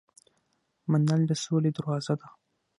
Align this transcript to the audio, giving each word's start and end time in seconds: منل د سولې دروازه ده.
منل 0.91 1.21
د 1.29 1.31
سولې 1.43 1.71
دروازه 1.77 2.13
ده. 2.19 2.27